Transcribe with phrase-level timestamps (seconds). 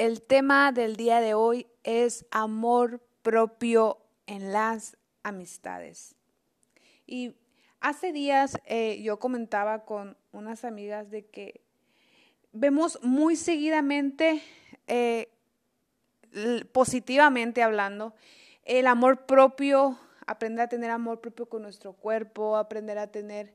[0.00, 6.14] el tema del día de hoy es amor propio en las amistades.
[7.06, 7.34] Y
[7.80, 11.60] hace días eh, yo comentaba con unas amigas de que
[12.50, 14.42] vemos muy seguidamente,
[14.86, 15.28] eh,
[16.72, 18.14] positivamente hablando,
[18.64, 23.52] el amor propio, aprender a tener amor propio con nuestro cuerpo, aprender a tener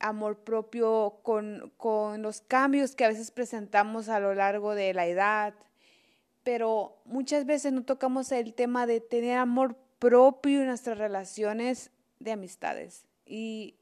[0.00, 5.06] amor propio con, con los cambios que a veces presentamos a lo largo de la
[5.06, 5.54] edad,
[6.46, 12.30] pero muchas veces no tocamos el tema de tener amor propio en nuestras relaciones de
[12.30, 13.04] amistades.
[13.26, 13.74] Y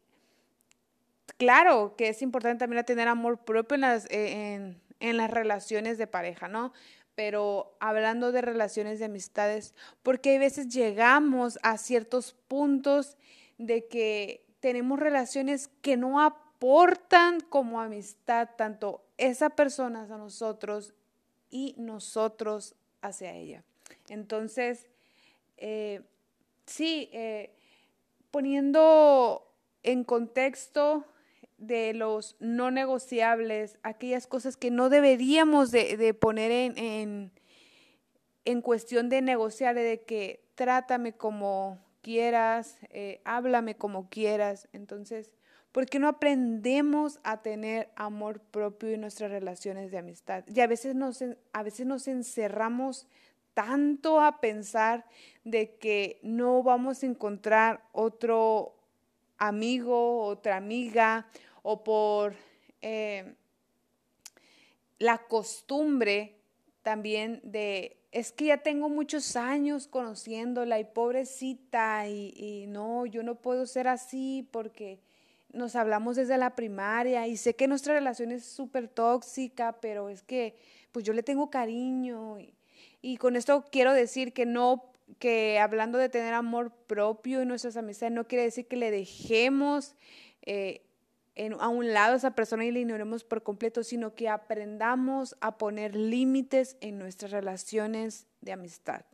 [1.37, 6.07] claro que es importante también tener amor propio en las, en, en las relaciones de
[6.07, 6.73] pareja, ¿no?
[7.15, 13.19] Pero hablando de relaciones de amistades, porque a veces llegamos a ciertos puntos
[13.59, 20.95] de que tenemos relaciones que no aportan como amistad tanto esa persona a nosotros
[21.55, 23.63] y nosotros hacia ella.
[24.09, 24.89] Entonces,
[25.57, 26.01] eh,
[26.67, 27.55] sí, eh,
[28.33, 29.49] poniendo
[29.85, 31.05] en contexto
[31.57, 37.31] de los no negociables, aquellas cosas que no deberíamos de, poner en,
[38.45, 44.67] en, cuestión de negociar, de que trátame como quieras, eh, háblame como quieras.
[44.73, 45.31] Entonces,
[45.75, 50.45] ¿por qué no aprendemos a tener amor propio en nuestras relaciones de amistad?
[50.47, 51.19] Y a veces nos,
[51.53, 53.09] a veces nos encerramos
[53.55, 55.05] tanto a pensar
[55.43, 58.77] de que no vamos a encontrar otro
[59.37, 61.27] amigo, otra amiga,
[61.65, 62.35] o por
[62.81, 63.35] eh,
[65.01, 66.37] la costumbre
[66.83, 73.35] también de, es que ya tengo muchos años conociéndola y pobrecita, y, no, yo no
[73.35, 75.01] puedo ser así porque
[75.55, 80.23] nos hablamos desde la primaria y sé que nuestra relación es súper tóxica, pero es
[80.23, 80.57] que
[80.93, 82.39] pues yo le tengo cariño
[83.03, 87.77] y, con esto quiero decir que no que hablando de tener amor propio en nuestras
[87.77, 89.95] amistades, no quiere decir que le dejemos
[90.43, 90.83] eh,
[91.59, 95.59] a un lado a esa persona y le ignoremos por completo, sino que aprendamos a
[95.59, 99.05] poner límites en nuestras relaciones de amistad.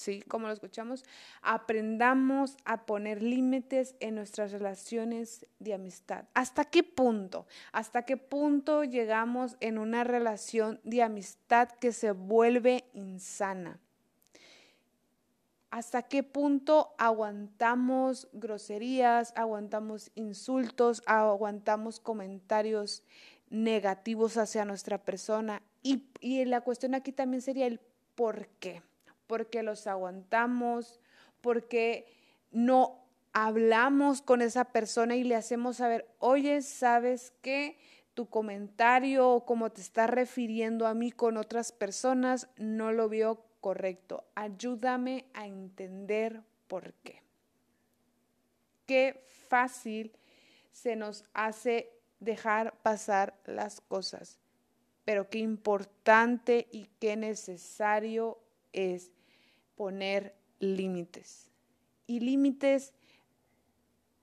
[0.00, 0.22] ¿Sí?
[0.22, 1.04] Como lo escuchamos,
[1.42, 6.24] aprendamos a poner límites en nuestras relaciones de amistad.
[6.32, 7.46] ¿Hasta qué punto?
[7.70, 13.78] ¿Hasta qué punto llegamos en una relación de amistad que se vuelve insana?
[15.70, 23.04] hasta qué punto aguantamos groserías, aguantamos insultos, aguantamos comentarios
[23.50, 25.62] negativos hacia nuestra persona.
[25.82, 27.78] Y, la cuestión aquí también sería el
[28.16, 28.82] por qué.
[29.30, 30.98] ¿Por qué los aguantamos?
[31.40, 32.04] ¿Por qué
[32.50, 37.78] no hablamos con esa persona y le hacemos saber, oye, ¿sabes qué?
[38.14, 43.44] Tu comentario o cómo te estás refiriendo a mí con otras personas no lo veo
[43.60, 44.24] correcto.
[44.34, 47.22] Ayúdame a entender por qué.
[48.84, 50.10] Qué fácil
[50.72, 51.88] se nos hace
[52.18, 54.40] dejar pasar las cosas,
[55.04, 58.40] pero qué importante y qué necesario
[58.72, 59.12] es
[59.80, 61.48] poner límites.
[62.06, 62.92] Y límites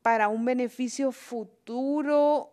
[0.03, 2.51] para un beneficio futuro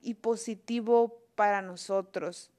[0.00, 2.52] y positivo para nosotros.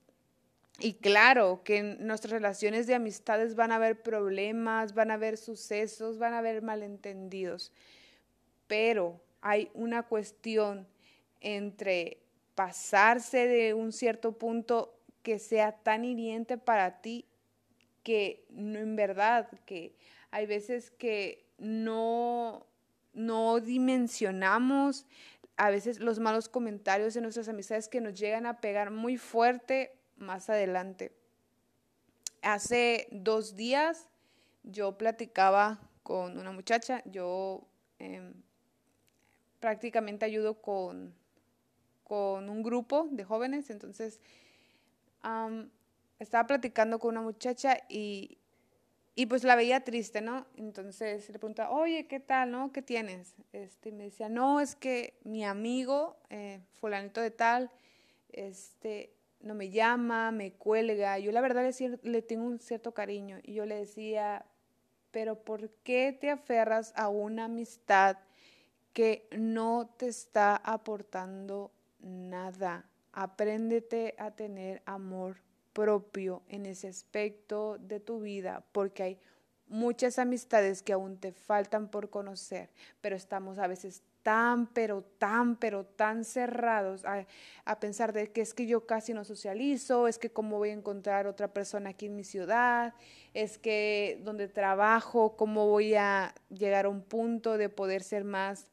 [0.79, 5.37] Y claro que en nuestras relaciones de amistades van a haber problemas, van a haber
[5.37, 7.71] sucesos, van a haber malentendidos,
[8.67, 10.85] pero hay una cuestión
[11.39, 12.17] entre
[12.53, 17.25] pasarse de un cierto punto que sea tan hiriente para ti
[18.05, 19.95] que no en verdad que
[20.29, 22.67] hay veces que no
[23.13, 25.07] no dimensionamos
[25.57, 29.97] a veces los malos comentarios en nuestras amistades que nos llegan a pegar muy fuerte
[30.17, 31.13] más adelante.
[32.41, 34.07] Hace dos días
[34.63, 37.65] yo platicaba con una muchacha, yo
[37.97, 38.33] em,
[39.59, 41.15] prácticamente ayudo con,
[42.03, 44.19] con un grupo de jóvenes, entonces
[46.19, 48.37] estaba platicando con una muchacha y,
[49.15, 50.45] y pues la veía triste, ¿no?
[50.55, 52.71] Entonces le preguntaba, oye, ¿qué tal, no?
[52.71, 53.35] ¿Qué tienes?
[53.53, 57.71] Este, me decía, no, es que mi amigo, eh, fulanito de tal,
[58.29, 61.19] este, no me llama, me cuelga.
[61.19, 64.45] Yo la verdad le, le tengo un cierto cariño y yo le decía,
[65.11, 68.17] pero ¿por qué te aferras a una amistad
[68.91, 72.89] que no te está aportando nada?
[73.13, 75.44] Apréndete a tener amor
[75.75, 79.19] propio en ese aspecto de tu vida, porque hay
[79.67, 82.69] muchas amistades que aún te faltan por conocer,
[83.01, 87.27] pero estamos a veces tan, pero tan, pero tan cerrados a,
[87.65, 90.73] a, pensar de que es que yo casi no socializo, es que cómo voy a
[90.73, 92.93] encontrar otra persona aquí en mi ciudad,
[93.33, 98.67] es que donde trabajo, cómo voy a llegar a un punto de poder ser más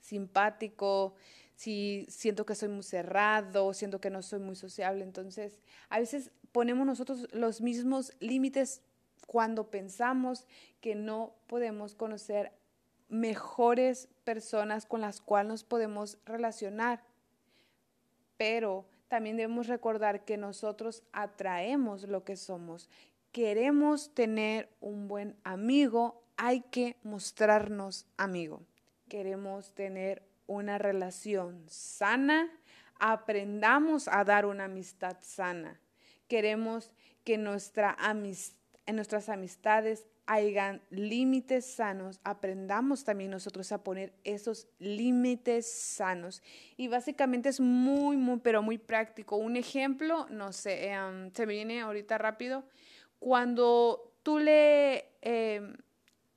[0.00, 1.14] simpático,
[1.62, 5.04] si siento que soy muy cerrado, siento que no soy muy sociable.
[5.04, 5.60] Entonces,
[5.90, 8.82] a veces ponemos nosotros los mismos límites
[9.28, 10.48] cuando pensamos
[10.80, 12.50] que no podemos conocer
[13.08, 17.04] mejores personas con las cuales nos podemos relacionar.
[18.36, 22.90] Pero también debemos recordar que nosotros atraemos lo que somos.
[23.30, 28.62] Queremos tener un buen amigo, hay que mostrarnos amigo.
[29.08, 32.50] Queremos tener una relación sana,
[32.98, 35.80] aprendamos a dar una amistad sana.
[36.28, 36.92] Queremos
[37.24, 37.96] que nuestra
[38.86, 46.42] en nuestras amistades hayan límites sanos, aprendamos también nosotros a poner esos límites sanos.
[46.76, 49.36] Y básicamente es muy, muy, pero muy práctico.
[49.36, 52.64] Un ejemplo, no sé, em, se me viene ahorita rápido,
[53.18, 55.76] cuando tú le, em,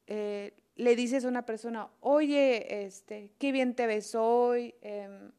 [0.07, 5.31] eh, le dices a una persona, oye, este, qué bien te ves hoy, em,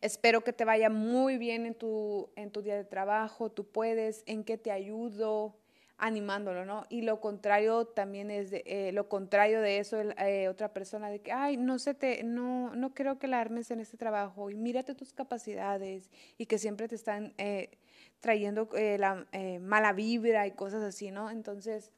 [0.00, 4.22] espero que te vaya muy bien en tu, en tu día de trabajo, tú puedes,
[4.26, 5.56] en qué te ayudo,
[5.98, 6.84] animándolo, ¿no?
[6.88, 11.20] Y lo contrario también es de, eh, lo contrario de eso, eh, otra persona de
[11.20, 14.56] que, ay, no sé, te, no, no creo que la armes en este trabajo y
[14.56, 17.78] mírate tus capacidades y que siempre te están eh,
[18.20, 19.26] trayendo la
[19.60, 21.30] mala vibra y cosas así, ¿no?
[21.30, 21.92] Entonces,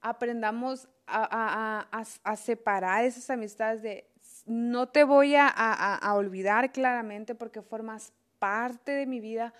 [0.00, 4.06] aprendamos a, a, a, separar esas amistades de,
[4.46, 9.54] no te voy a olvidar claramente porque formas parte de mi vida,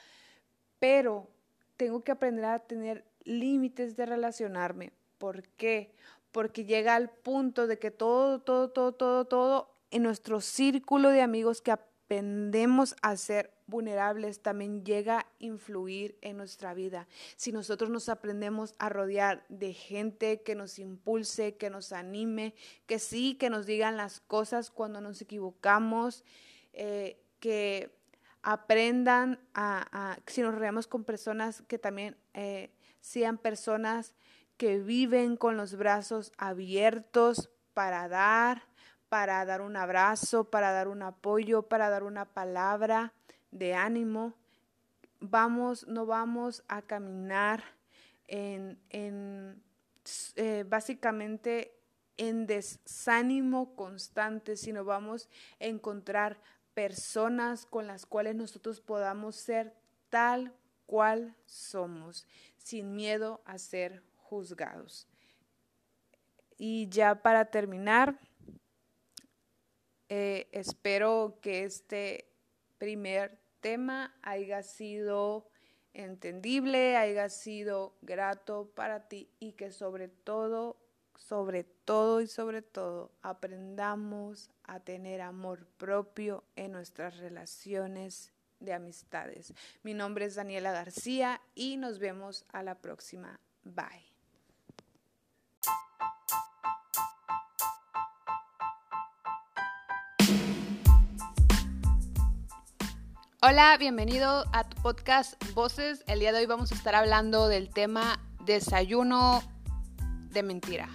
[0.79, 1.29] pero
[1.77, 4.93] tengo que aprender a tener límites de relacionarme.
[5.19, 5.95] ¿Por qué?
[6.33, 11.23] Porque llega al punto de que todo, todo, todo, todo, todo en nuestro círculo de
[11.23, 11.71] amigos que
[12.09, 17.07] aprendemos a ser vulnerables también llega a influir en nuestra vida.
[17.37, 22.55] Si nosotros nos aprendemos a rodear de gente que nos impulse, que nos anime,
[22.87, 26.25] que sí, que nos digan las cosas cuando nos equivocamos,
[26.73, 27.95] eh, que
[28.41, 32.71] aprendan a, si nos rodeamos con personas que también eh,
[33.03, 34.15] sean personas
[34.57, 38.68] que viven con los brazos abiertos para dar,
[39.09, 43.13] para dar un abrazo, para dar un apoyo, para dar una palabra
[43.51, 44.35] de ánimo.
[45.21, 47.65] Vamos, no vamos a caminar
[48.27, 48.79] en,
[50.37, 51.75] eh, básicamente
[52.17, 55.29] en desánimo constante, sino vamos
[55.61, 56.39] a encontrar
[56.75, 59.75] personas con las cuales nosotros podamos ser
[60.11, 60.53] tal
[60.87, 62.27] cual somos,
[62.57, 65.07] sin miedo a ser juzgados.
[66.57, 68.19] Y ya para terminar,
[70.09, 72.29] eh, espero que este
[72.79, 75.49] primer tema haya sido
[75.93, 80.77] entendible, haya sido grato para ti y que sobre todo
[81.19, 89.53] sobre todo y sobre todo aprendamos a tener amor propio en nuestras relaciones de amistades.
[89.83, 93.41] Mi nombre es Daniela García y nos vemos a la próxima.
[93.65, 94.18] Bye.
[103.41, 106.03] Hola, bienvenido a tu podcast Voces.
[106.09, 109.45] El día de hoy vamos a estar hablando del tema desayuno
[110.31, 110.89] de mentira.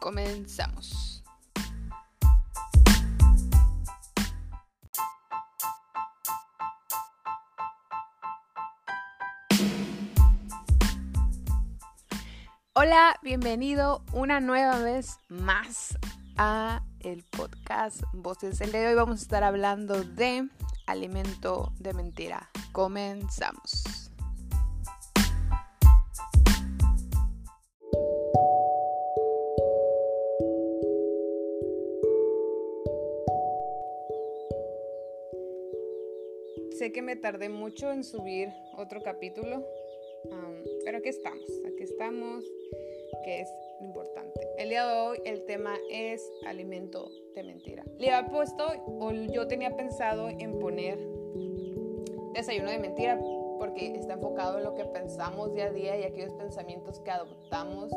[0.00, 1.22] Comenzamos.
[12.72, 15.96] Hola, bienvenido una nueva vez más
[16.36, 18.60] a el podcast Voces.
[18.60, 20.48] El día de hoy vamos a estar hablando de
[20.90, 22.50] alimento de mentira.
[22.72, 23.84] Comenzamos.
[36.76, 39.64] Sé que me tardé mucho en subir otro capítulo,
[40.84, 42.44] pero aquí estamos, aquí estamos,
[43.24, 43.48] que es
[43.80, 44.49] importante.
[44.60, 47.82] El día de hoy el tema es alimento de mentira.
[47.98, 48.66] Le había puesto,
[48.98, 50.98] o yo tenía pensado en poner
[52.34, 53.18] desayuno de mentira,
[53.58, 57.90] porque está enfocado en lo que pensamos día a día y aquellos pensamientos que adoptamos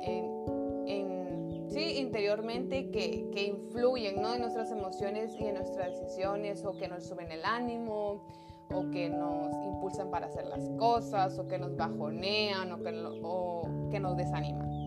[0.00, 4.34] en sí, interiormente que, que influyen ¿no?
[4.34, 8.24] en nuestras emociones y en nuestras decisiones o que nos suben el ánimo
[8.72, 13.88] o que nos impulsan para hacer las cosas o que nos bajonean o que, o
[13.90, 14.81] que nos desaniman.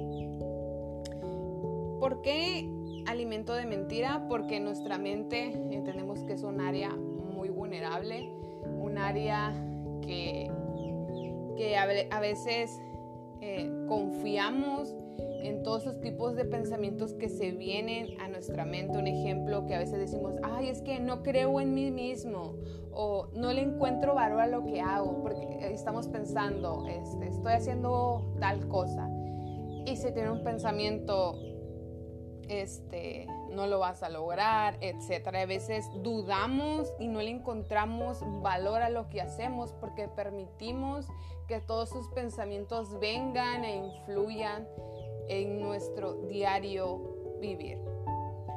[2.00, 2.70] ¿Por qué
[3.08, 4.26] alimento de mentira?
[4.30, 8.32] Porque nuestra mente entendemos que es un área muy vulnerable,
[8.80, 9.54] un área
[10.02, 10.52] que,
[11.58, 12.80] que a veces
[13.42, 14.96] eh, confiamos
[15.44, 18.98] en todos esos tipos de pensamientos que se vienen a nuestra mente.
[18.98, 22.56] Un ejemplo que a veces decimos, ay, es que no creo en mí mismo
[22.92, 28.34] o no le encuentro valor a lo que hago porque estamos pensando, este, estoy haciendo
[28.40, 29.10] tal cosa.
[29.86, 31.36] Y si tiene un pensamiento,
[32.50, 35.42] este, no lo vas a lograr, etcétera.
[35.42, 41.08] A veces dudamos y no le encontramos valor a lo que hacemos porque permitimos
[41.48, 44.68] que todos sus pensamientos vengan e influyan
[45.28, 47.80] en nuestro diario vivir.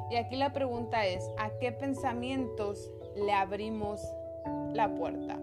[0.09, 4.01] Y aquí la pregunta es, ¿a qué pensamientos le abrimos
[4.73, 5.37] la puerta?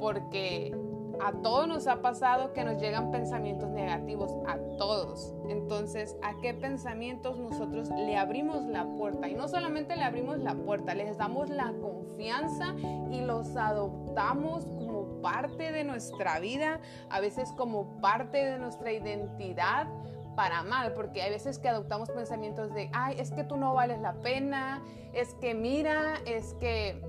[0.00, 0.74] Porque
[1.20, 5.34] a todos nos ha pasado que nos llegan pensamientos negativos, a todos.
[5.48, 9.28] Entonces, ¿a qué pensamientos nosotros le abrimos la puerta?
[9.28, 12.74] Y no solamente le abrimos la puerta, les damos la confianza
[13.10, 19.88] y los adoptamos como parte de nuestra vida, a veces como parte de nuestra identidad
[20.36, 24.00] para mal, porque hay veces que adoptamos pensamientos de, ay, es que tú no vales
[24.00, 27.02] la pena, es que mira, es que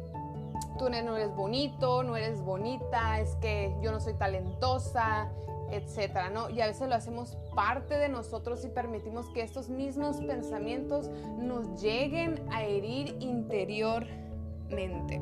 [0.77, 5.29] tú no eres bonito, no eres bonita, es que yo no soy talentosa,
[5.71, 6.49] etcétera, ¿no?
[6.49, 11.81] Y a veces lo hacemos parte de nosotros y permitimos que estos mismos pensamientos nos
[11.81, 15.21] lleguen a herir interiormente.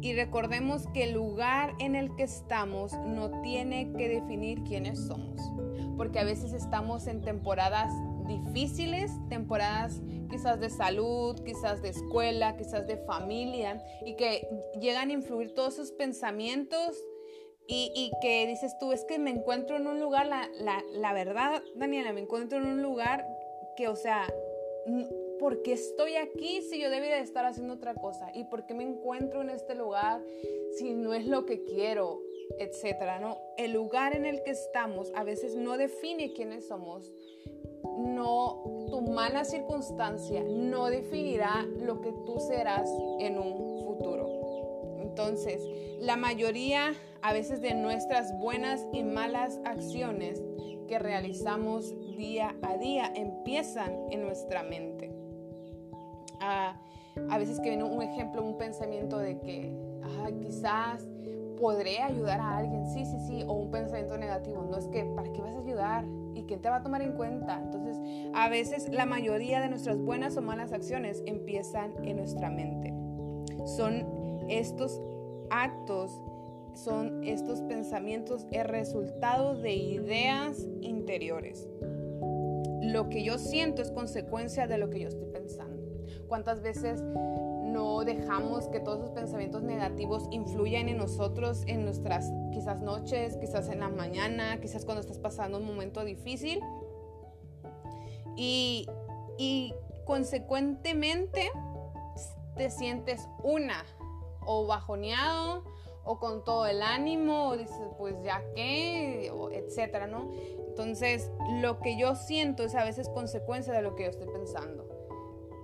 [0.00, 5.40] Y recordemos que el lugar en el que estamos no tiene que definir quiénes somos,
[5.96, 7.92] porque a veces estamos en temporadas
[8.26, 10.02] difíciles, temporadas
[10.34, 14.48] quizás de salud, quizás de escuela, quizás de familia, y que
[14.80, 17.00] llegan a influir todos esos pensamientos
[17.68, 20.50] y, que dices tú, es que me encuentro en un lugar, la,
[20.90, 23.24] la verdad, Daniela, me encuentro en un lugar
[23.76, 24.26] que, o sea,
[25.38, 28.32] ¿por qué estoy aquí si yo debería estar haciendo otra cosa?
[28.34, 30.20] ¿Y por qué me encuentro en este lugar
[30.76, 32.20] si no es lo que quiero?
[32.58, 33.38] Etcétera, ¿no?
[33.56, 37.12] El lugar en el que estamos a veces no define quiénes somos,
[37.98, 42.88] no, tu mala circunstancia no definirá lo que tú serás
[43.20, 44.28] en un futuro.
[45.00, 45.62] Entonces,
[46.00, 50.42] la mayoría a veces de nuestras buenas y malas acciones
[50.88, 55.10] que realizamos día a día empiezan en nuestra mente.
[56.40, 56.78] Ah,
[57.30, 59.72] a veces que viene un ejemplo, un pensamiento de que
[60.42, 61.06] quizás
[61.64, 65.32] podré ayudar a alguien, sí, sí, sí, o un pensamiento negativo, no es que, ¿para
[65.32, 66.04] qué vas a ayudar?
[66.34, 67.58] ¿Y quién te va a tomar en cuenta?
[67.58, 67.98] Entonces,
[68.34, 72.92] a veces la mayoría de nuestras buenas o malas acciones empiezan en nuestra mente.
[73.64, 74.06] Son
[74.50, 75.00] estos
[75.48, 76.20] actos,
[76.74, 81.66] son estos pensamientos el resultado de ideas interiores.
[82.82, 85.82] Lo que yo siento es consecuencia de lo que yo estoy pensando.
[86.28, 87.02] ¿Cuántas veces
[87.74, 93.68] no dejamos que todos esos pensamientos negativos influyan en nosotros, en nuestras quizás noches, quizás
[93.68, 96.60] en la mañana, quizás cuando estás pasando un momento difícil.
[98.36, 98.86] Y,
[99.38, 101.50] y consecuentemente
[102.56, 103.84] te sientes una
[104.46, 105.64] o bajoneado
[106.04, 110.30] o con todo el ánimo o dices pues ya qué, etcétera, ¿no?
[110.68, 114.88] Entonces lo que yo siento es a veces consecuencia de lo que yo estoy pensando.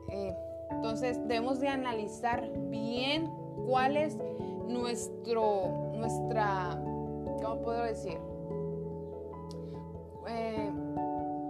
[0.09, 0.35] Eh,
[0.81, 3.31] entonces debemos de analizar bien
[3.69, 4.17] cuál es
[4.67, 6.71] nuestro, nuestra,
[7.43, 8.17] ¿cómo puedo decir?
[10.27, 10.71] Eh,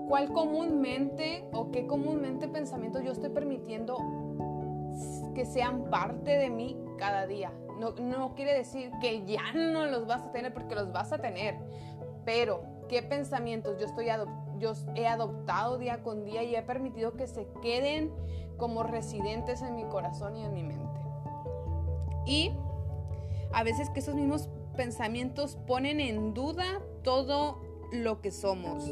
[0.09, 3.99] ¿Cuál comúnmente o qué comúnmente pensamientos yo estoy permitiendo
[5.33, 7.53] que sean parte de mí cada día?
[7.79, 11.19] No, no quiere decir que ya no los vas a tener porque los vas a
[11.19, 11.55] tener,
[12.25, 14.09] pero qué pensamientos yo, estoy
[14.61, 18.13] yo he adoptado día con día y he permitido que se queden
[18.57, 21.01] como residentes en mi corazón y en mi mente.
[22.27, 22.53] Y
[23.53, 28.85] a veces que esos mismos pensamientos ponen en duda todo lo que somos.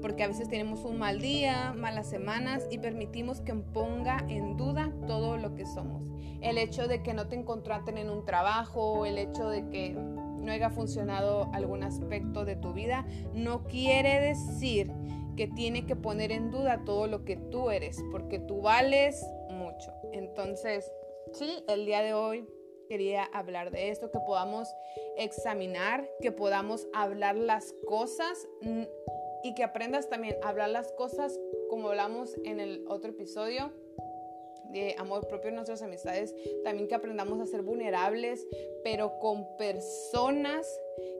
[0.00, 4.92] Porque a veces tenemos un mal día, malas semanas y permitimos que ponga en duda
[5.06, 6.02] todo lo que somos.
[6.40, 9.96] El hecho de que no te encontraste en un trabajo, el hecho de que
[10.42, 14.92] no haya funcionado algún aspecto de tu vida, no quiere decir
[15.36, 19.92] que tiene que poner en duda todo lo que tú eres, porque tú vales mucho.
[20.12, 20.90] Entonces,
[21.32, 22.46] sí, el día de hoy
[22.88, 24.68] quería hablar de esto, que podamos
[25.16, 28.82] examinar, que podamos hablar las cosas mm,
[29.44, 31.38] y que aprendas también a hablar las cosas
[31.70, 33.72] como hablamos en el otro episodio
[34.72, 38.46] de amor propio en nuestras amistades, también que aprendamos a ser vulnerables,
[38.82, 40.66] pero con personas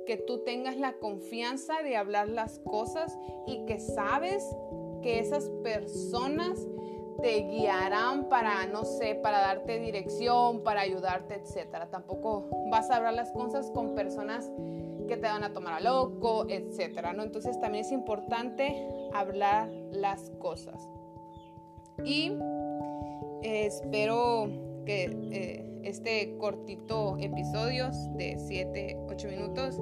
[0.06, 3.16] que tú tengas la confianza de hablar las cosas
[3.46, 4.44] y que sabes
[5.02, 6.58] que esas personas
[7.20, 11.88] te guiarán para, no sé, para darte dirección, para ayudarte, etcétera.
[11.90, 14.50] Tampoco vas a hablar las cosas con personas
[15.06, 17.22] que te van a tomar a loco, etcétera, ¿no?
[17.22, 18.74] Entonces también es importante
[19.12, 20.88] hablar las cosas.
[22.04, 22.32] Y
[23.42, 24.48] eh, espero
[24.84, 29.80] que eh, este cortito episodios de 7, 8 minutos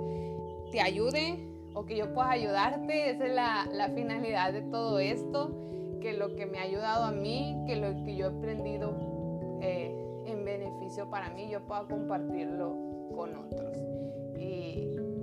[0.72, 3.10] te ayude o que yo pueda ayudarte.
[3.10, 7.56] Esa es la, finalidad de todo esto, que lo que me ha ayudado a mí,
[7.66, 9.94] que lo que yo he aprendido eh,
[10.26, 12.76] en beneficio para mí, yo pueda compartirlo
[13.14, 13.76] con otros.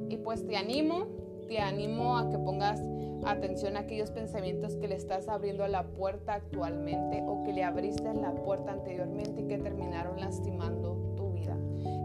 [0.09, 1.07] Y pues te animo,
[1.47, 2.81] te animo a que pongas
[3.25, 8.13] atención a aquellos pensamientos que le estás abriendo la puerta actualmente o que le abriste
[8.13, 11.57] la puerta anteriormente y que terminaron lastimando tu vida.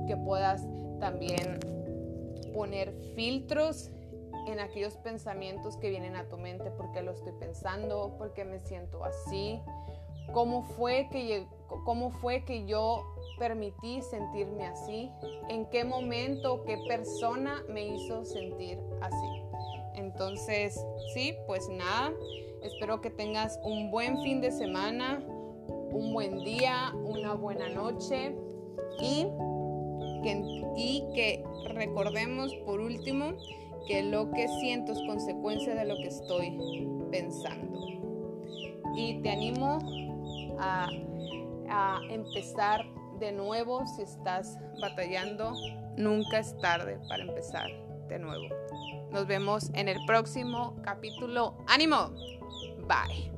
[0.06, 0.66] Que puedas
[0.98, 1.58] también
[2.54, 3.90] poner filtros
[4.46, 9.04] en aquellos pensamientos que vienen a tu mente, porque lo estoy pensando, porque me siento
[9.04, 9.60] así,
[10.32, 11.46] cómo fue que,
[11.84, 13.04] cómo fue que yo
[13.38, 15.10] permití sentirme así,
[15.48, 19.42] en qué momento, qué persona me hizo sentir así.
[19.94, 22.12] Entonces, sí, pues nada,
[22.62, 25.24] espero que tengas un buen fin de semana,
[25.92, 28.34] un buen día, una buena noche
[29.00, 29.26] y
[30.22, 33.32] que, recordemos por último
[33.86, 37.80] que lo que siento es consecuencia de lo que estoy pensando.
[38.94, 39.78] Y te animo
[40.58, 40.88] a,
[41.72, 42.84] a empezar
[43.18, 45.54] de nuevo si estás batallando.
[45.96, 47.66] Nunca es tarde para empezar
[48.08, 48.44] de nuevo.
[49.10, 51.56] Nos vemos en el próximo capítulo.
[51.66, 52.14] ¡Ánimo!
[52.86, 53.32] Bye.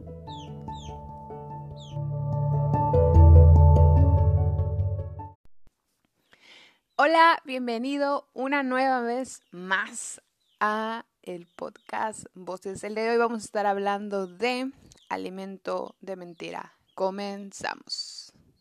[6.96, 10.20] Hola, bienvenido una nueva vez más
[10.58, 12.82] a el podcast Voces.
[12.82, 14.72] El de hoy vamos a estar hablando de
[15.08, 16.72] alimento de mentira.
[16.94, 18.13] Comenzamos.